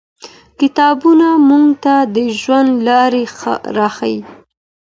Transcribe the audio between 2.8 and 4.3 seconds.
لاري راښيي.